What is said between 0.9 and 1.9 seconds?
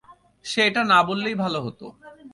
না বললেই ভালো হত।